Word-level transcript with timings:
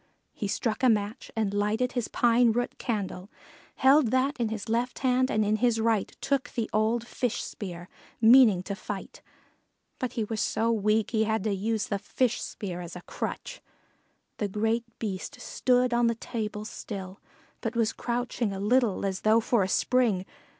He 0.33 0.47
struck 0.47 0.81
a 0.81 0.89
match 0.89 1.29
and 1.35 1.53
lighted 1.53 1.91
his 1.91 2.07
pine 2.07 2.53
root 2.53 2.79
candle, 2.79 3.29
held 3.75 4.09
that 4.09 4.35
in 4.39 4.49
his 4.49 4.67
left 4.67 4.97
hand 5.05 5.29
and 5.29 5.45
in 5.45 5.57
his 5.57 5.79
right 5.79 6.11
took 6.21 6.49
the 6.49 6.67
old 6.73 7.05
fish 7.05 7.43
spear, 7.43 7.87
meaning 8.19 8.63
to 8.63 8.73
fight, 8.73 9.21
but 9.99 10.13
he 10.13 10.23
was 10.23 10.41
so 10.41 10.71
weak 10.71 11.11
he 11.11 11.25
had 11.25 11.43
to 11.43 11.53
use 11.53 11.85
the 11.85 11.99
fish 11.99 12.41
spear 12.41 12.81
as 12.81 12.95
a 12.95 13.01
crutch. 13.01 13.61
The 14.37 14.47
great 14.47 14.85
Beast 14.97 15.39
stood 15.39 15.93
on 15.93 16.07
the 16.07 16.15
table 16.15 16.65
still, 16.65 17.19
but 17.61 17.75
was 17.75 17.93
crouching 17.93 18.51
a 18.51 18.59
little 18.59 19.05
as 19.05 19.21
though 19.21 19.39
for 19.39 19.61
a 19.61 19.69
spring. 19.69 20.25